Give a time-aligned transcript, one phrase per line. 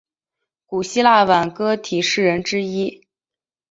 [0.65, 3.05] 古希腊挽歌体诗人之一。